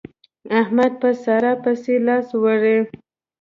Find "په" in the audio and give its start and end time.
1.01-1.09